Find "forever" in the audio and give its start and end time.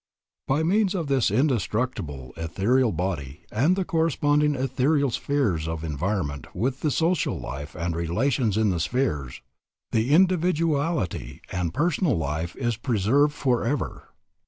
13.33-14.07